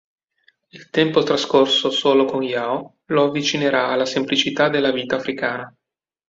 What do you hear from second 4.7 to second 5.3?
vita